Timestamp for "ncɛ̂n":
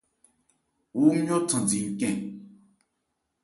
1.91-2.15